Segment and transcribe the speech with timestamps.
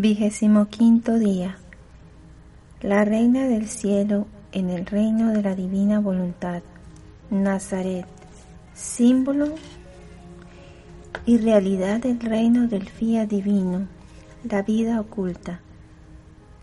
[0.00, 1.58] Vigésimo quinto día.
[2.82, 6.62] La Reina del Cielo en el reino de la divina voluntad.
[7.30, 8.06] Nazaret,
[8.74, 9.56] símbolo
[11.26, 13.88] y realidad del reino del fía divino,
[14.48, 15.62] la vida oculta,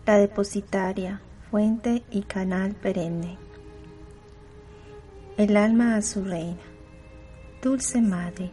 [0.06, 3.36] la depositaria, fuente y canal perenne.
[5.36, 6.56] El alma a su reina.
[7.62, 8.50] Dulce Madre,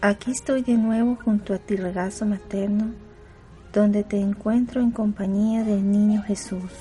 [0.00, 3.06] aquí estoy de nuevo junto a ti regazo materno
[3.78, 6.72] donde te encuentro en compañía del niño Jesús.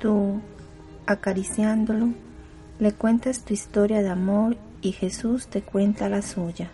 [0.00, 0.40] Tú,
[1.06, 2.08] acariciándolo,
[2.80, 6.68] le cuentas tu historia de amor y Jesús te cuenta la suya.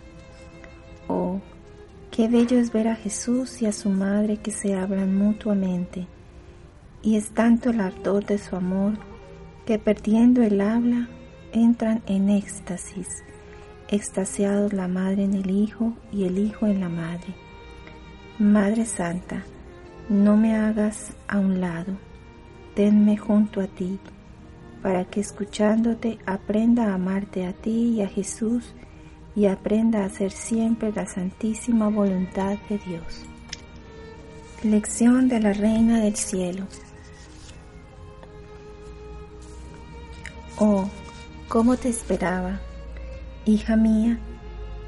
[1.07, 1.39] Oh,
[2.09, 6.07] qué bello es ver a Jesús y a su madre que se hablan mutuamente,
[7.03, 8.93] y es tanto el ardor de su amor
[9.67, 11.09] que perdiendo el habla
[11.53, 13.23] entran en éxtasis,
[13.87, 17.50] extasiados la madre en el hijo y el hijo en la madre.
[18.41, 19.43] Madre Santa,
[20.09, 21.93] no me hagas a un lado,
[22.73, 23.99] tenme junto a ti,
[24.81, 28.73] para que escuchándote aprenda a amarte a ti y a Jesús
[29.35, 33.25] y aprenda a hacer siempre la santísima voluntad de Dios.
[34.63, 36.65] Lección de la Reina del Cielo.
[40.57, 40.89] Oh,
[41.47, 42.59] cómo te esperaba,
[43.45, 44.17] hija mía,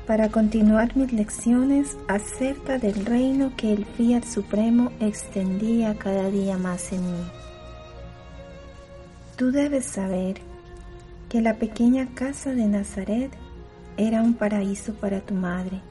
[0.05, 6.91] para continuar mis lecciones acerca del reino que el Fiat Supremo extendía cada día más
[6.91, 7.23] en mí.
[9.37, 10.41] Tú debes saber
[11.29, 13.31] que la pequeña casa de Nazaret
[13.95, 15.81] era un paraíso para tu madre,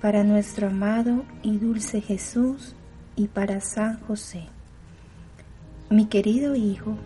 [0.00, 2.74] para nuestro amado y dulce Jesús
[3.16, 4.46] y para San José.
[5.88, 6.96] Mi querido Hijo,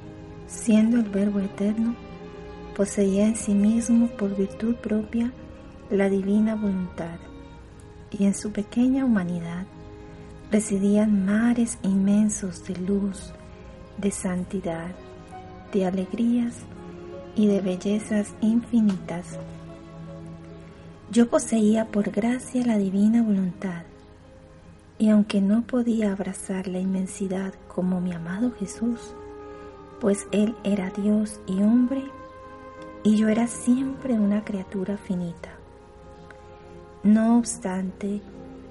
[0.47, 1.95] siendo el Verbo eterno,
[2.75, 5.33] poseía en sí mismo por virtud propia
[5.91, 7.19] la divina voluntad,
[8.11, 9.67] y en su pequeña humanidad
[10.51, 13.33] residían mares inmensos de luz,
[13.97, 14.91] de santidad,
[15.73, 16.57] de alegrías
[17.35, 19.39] y de bellezas infinitas.
[21.11, 23.83] Yo poseía por gracia la divina voluntad,
[24.99, 29.15] y aunque no podía abrazar la inmensidad como mi amado Jesús,
[30.01, 32.05] pues Él era Dios y hombre,
[33.05, 35.58] y yo era siempre una criatura finita.
[37.05, 38.21] No obstante,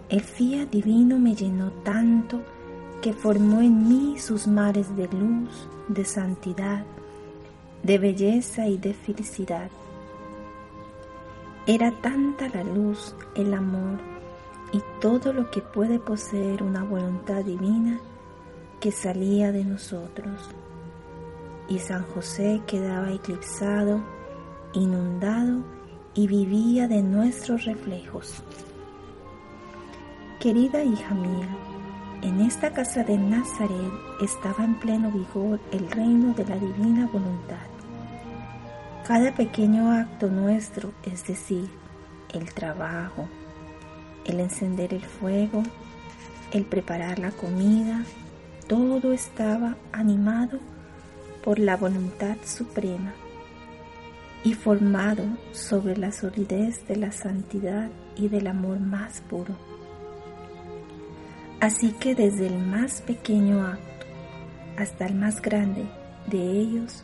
[0.10, 2.42] el fiat divino me llenó tanto
[3.02, 6.84] que formó en mí sus mares de luz, de santidad,
[7.84, 9.70] de belleza y de felicidad.
[11.66, 14.00] Era tanta la luz, el amor
[14.74, 18.00] y todo lo que puede poseer una voluntad divina
[18.82, 20.50] que salía de nosotros.
[21.70, 24.02] Y San José quedaba eclipsado,
[24.74, 25.77] inundado
[26.18, 28.42] y vivía de nuestros reflejos.
[30.40, 31.48] Querida hija mía,
[32.24, 37.68] en esta casa de Nazaret estaba en pleno vigor el reino de la divina voluntad.
[39.08, 41.70] Cada pequeño acto nuestro, es decir,
[42.34, 43.30] el trabajo,
[44.26, 45.62] el encender el fuego,
[46.52, 48.04] el preparar la comida,
[48.68, 50.58] todo estaba animado
[51.44, 53.14] por la voluntad suprema
[54.48, 59.54] y formado sobre la solidez de la santidad y del amor más puro.
[61.60, 64.06] Así que desde el más pequeño acto
[64.78, 65.84] hasta el más grande
[66.28, 67.04] de ellos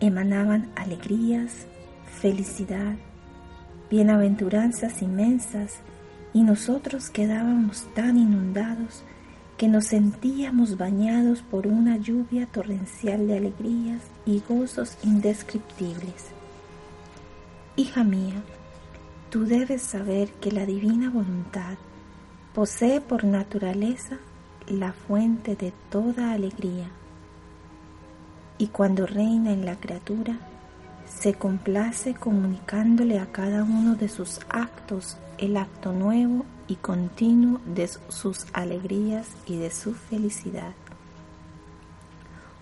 [0.00, 1.68] emanaban alegrías,
[2.20, 2.96] felicidad,
[3.88, 5.78] bienaventuranzas inmensas
[6.32, 9.04] y nosotros quedábamos tan inundados
[9.58, 16.33] que nos sentíamos bañados por una lluvia torrencial de alegrías y gozos indescriptibles.
[17.76, 18.42] Hija mía,
[19.30, 21.76] tú debes saber que la divina voluntad
[22.54, 24.18] posee por naturaleza
[24.68, 26.88] la fuente de toda alegría
[28.58, 30.38] y cuando reina en la criatura,
[31.06, 37.88] se complace comunicándole a cada uno de sus actos el acto nuevo y continuo de
[37.88, 40.74] sus alegrías y de su felicidad.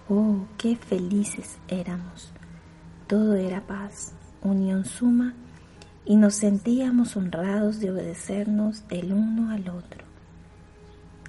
[0.09, 2.33] Oh, qué felices éramos.
[3.07, 5.35] Todo era paz, unión suma
[6.05, 10.05] y nos sentíamos honrados de obedecernos el uno al otro.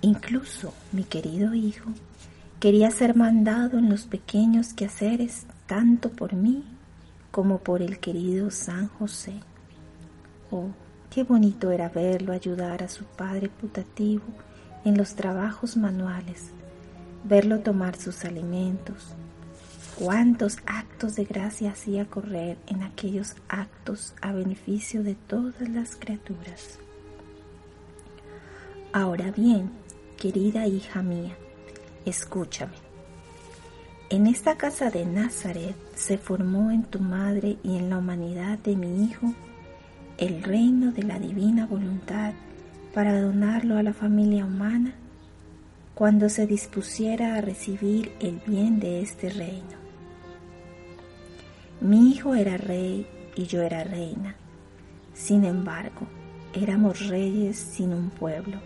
[0.01, 1.91] Incluso mi querido hijo
[2.59, 6.63] quería ser mandado en los pequeños quehaceres tanto por mí
[7.31, 9.33] como por el querido San José.
[10.51, 10.67] Oh,
[11.09, 14.23] qué bonito era verlo ayudar a su padre putativo
[14.85, 16.51] en los trabajos manuales,
[17.23, 19.15] verlo tomar sus alimentos,
[19.95, 26.79] cuántos actos de gracia hacía correr en aquellos actos a beneficio de todas las criaturas.
[28.91, 29.71] Ahora bien,
[30.17, 31.35] querida hija mía,
[32.05, 32.73] escúchame.
[34.09, 38.75] En esta casa de Nazaret se formó en tu madre y en la humanidad de
[38.75, 39.33] mi Hijo
[40.17, 42.33] el reino de la divina voluntad
[42.93, 44.93] para donarlo a la familia humana
[45.95, 49.83] cuando se dispusiera a recibir el bien de este reino.
[51.81, 53.05] Mi hijo era rey
[53.35, 54.35] y yo era reina.
[55.13, 56.07] Sin embargo,
[56.53, 58.57] éramos reyes sin un pueblo.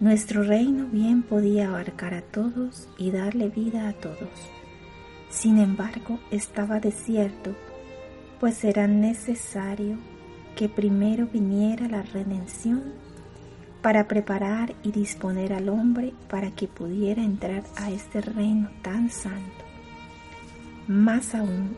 [0.00, 4.30] Nuestro reino bien podía abarcar a todos y darle vida a todos.
[5.30, 7.54] Sin embargo, estaba desierto,
[8.40, 9.98] pues era necesario
[10.56, 13.05] que primero viniera la redención
[13.82, 19.64] para preparar y disponer al hombre para que pudiera entrar a este reino tan santo.
[20.88, 21.76] Más aún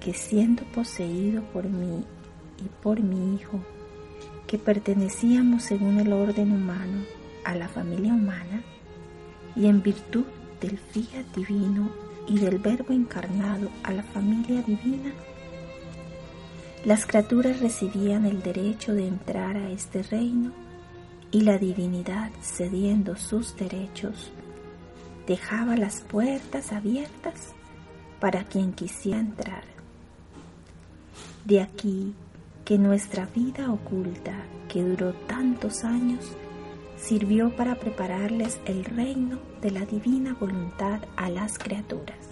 [0.00, 2.04] que siendo poseído por mí
[2.58, 3.60] y por mi Hijo,
[4.46, 7.04] que pertenecíamos según el orden humano,
[7.44, 8.62] a la familia humana
[9.54, 10.24] y en virtud
[10.60, 11.90] del fiat divino
[12.26, 15.12] y del verbo encarnado a la familia divina,
[16.84, 20.52] las criaturas recibían el derecho de entrar a este reino
[21.34, 24.30] y la divinidad cediendo sus derechos
[25.26, 27.54] dejaba las puertas abiertas
[28.20, 29.64] para quien quisiera entrar.
[31.44, 32.14] De aquí
[32.64, 34.32] que nuestra vida oculta,
[34.68, 36.24] que duró tantos años,
[36.96, 42.28] sirvió para prepararles el reino de la divina voluntad a las criaturas.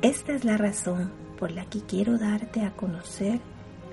[0.00, 3.40] Esta es la razón por la que quiero darte a conocer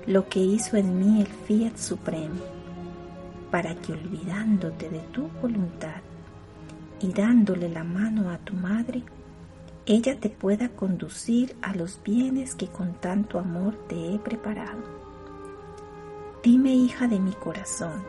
[0.06, 2.53] lo que hizo en mí el Fiat Supremo,
[3.54, 6.00] para que olvidándote de tu voluntad
[6.98, 9.04] y dándole la mano a tu madre,
[9.86, 14.82] ella te pueda conducir a los bienes que con tanto amor te he preparado.
[16.42, 18.02] Dime, hija de mi corazón,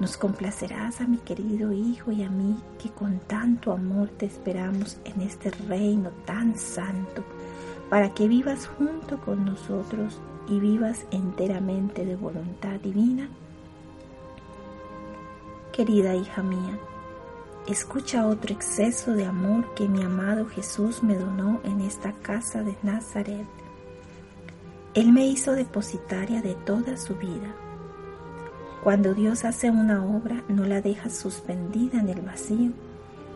[0.00, 4.98] nos complacerás a mi querido Hijo y a mí que con tanto amor te esperamos
[5.04, 7.22] en este reino tan santo,
[7.88, 13.28] para que vivas junto con nosotros y vivas enteramente de voluntad divina.
[15.76, 16.78] Querida hija mía,
[17.66, 22.74] escucha otro exceso de amor que mi amado Jesús me donó en esta casa de
[22.82, 23.46] Nazaret.
[24.94, 27.54] Él me hizo depositaria de toda su vida
[28.86, 32.70] cuando Dios hace una obra, no la deja suspendida en el vacío,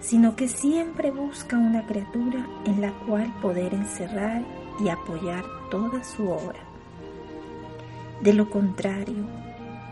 [0.00, 4.44] sino que siempre busca una criatura en la cual poder encerrar
[4.78, 6.60] y apoyar toda su obra.
[8.22, 9.24] De lo contrario,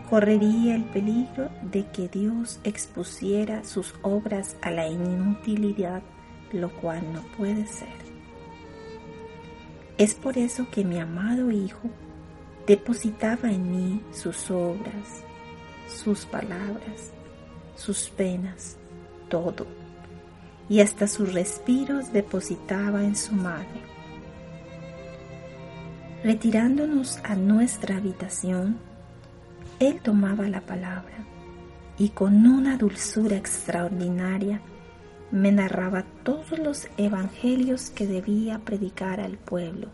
[0.09, 6.01] correría el peligro de que Dios expusiera sus obras a la inutilidad,
[6.51, 7.87] lo cual no puede ser.
[9.97, 11.89] Es por eso que mi amado Hijo
[12.65, 15.23] depositaba en mí sus obras,
[15.87, 17.11] sus palabras,
[17.75, 18.77] sus penas,
[19.27, 19.67] todo,
[20.69, 23.81] y hasta sus respiros depositaba en su madre.
[26.23, 28.77] Retirándonos a nuestra habitación,
[29.79, 31.25] él tomaba la palabra
[31.97, 34.61] y con una dulzura extraordinaria
[35.31, 39.87] me narraba todos los evangelios que debía predicar al pueblo,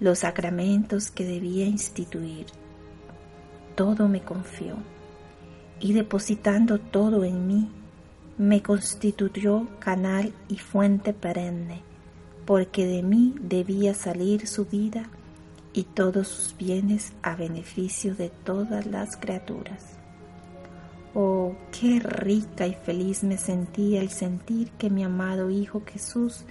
[0.00, 2.46] los sacramentos que debía instituir,
[3.74, 4.76] todo me confió
[5.80, 7.70] y depositando todo en mí,
[8.38, 11.82] me constituyó canal y fuente perenne,
[12.44, 15.08] porque de mí debía salir su vida
[15.74, 19.98] y todos sus bienes a beneficio de todas las criaturas.
[21.14, 26.44] Oh, qué rica y feliz me sentía el sentir que mi amado Hijo Jesús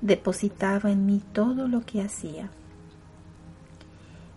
[0.00, 2.50] depositaba en mí todo lo que hacía.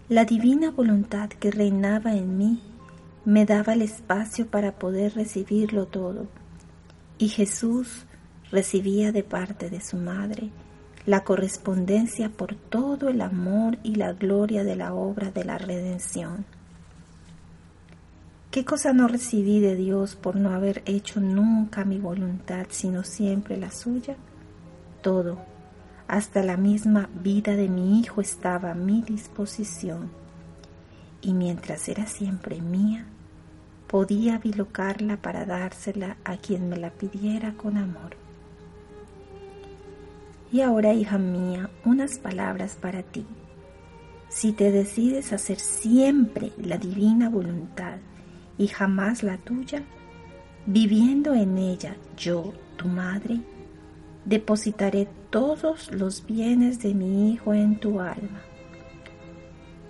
[0.10, 2.62] La divina voluntad que reinaba en mí
[3.26, 6.28] me daba el espacio para poder recibirlo todo.
[7.18, 8.06] Y Jesús
[8.52, 10.52] recibía de parte de su madre
[11.08, 16.46] la correspondencia por todo el amor y la gloria de la obra de la redención.
[18.52, 23.58] ¿Qué cosa no recibí de Dios por no haber hecho nunca mi voluntad, sino siempre
[23.58, 24.18] la suya?
[25.02, 25.40] Todo
[26.10, 30.10] hasta la misma vida de mi hijo estaba a mi disposición,
[31.22, 33.06] y mientras era siempre mía,
[33.88, 38.27] podía bilocarla para dársela a quien me la pidiera con amor.
[40.52, 43.26] Y ahora, hija mía, unas palabras para ti.
[44.30, 47.98] Si te decides hacer siempre la divina voluntad
[48.58, 49.84] y jamás la tuya,
[50.66, 53.40] viviendo en ella yo, tu madre,
[54.26, 58.42] depositaré todos los bienes de mi Hijo en tu alma.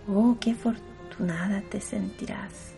[0.08, 2.74] Oh, qué afortunada te sentirás.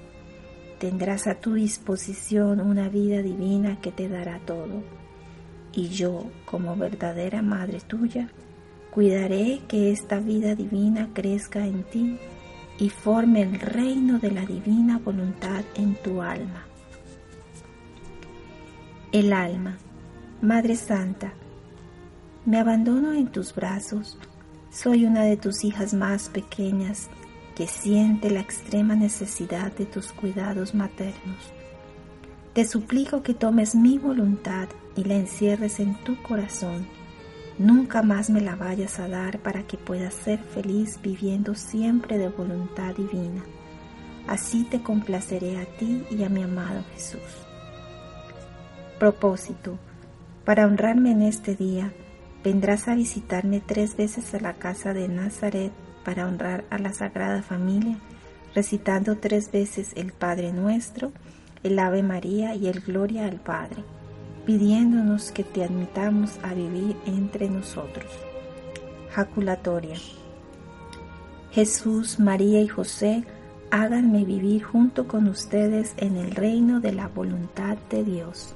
[0.79, 4.81] tendrás a tu disposición una vida divina que te dará todo.
[5.79, 8.27] Y yo, como verdadera madre tuya,
[8.91, 12.19] cuidaré que esta vida divina crezca en ti
[12.77, 16.65] y forme el reino de la divina voluntad en tu alma.
[19.13, 19.77] El alma,
[20.41, 21.31] Madre Santa,
[22.45, 24.17] me abandono en tus brazos,
[24.69, 27.07] soy una de tus hijas más pequeñas
[27.55, 31.53] que siente la extrema necesidad de tus cuidados maternos.
[32.53, 36.87] Te suplico que tomes mi voluntad y la encierres en tu corazón.
[37.59, 42.29] Nunca más me la vayas a dar para que puedas ser feliz viviendo siempre de
[42.29, 43.43] voluntad divina.
[44.27, 47.21] Así te complaceré a ti y a mi amado Jesús.
[48.97, 49.77] Propósito.
[50.43, 51.93] Para honrarme en este día,
[52.43, 55.71] vendrás a visitarme tres veces a la casa de Nazaret
[56.03, 57.97] para honrar a la Sagrada Familia,
[58.55, 61.11] recitando tres veces el Padre Nuestro,
[61.63, 63.83] el Ave María y el Gloria al Padre,
[64.45, 68.11] pidiéndonos que te admitamos a vivir entre nosotros.
[69.11, 69.97] Jaculatoria.
[71.51, 73.23] Jesús, María y José,
[73.71, 78.55] háganme vivir junto con ustedes en el reino de la voluntad de Dios.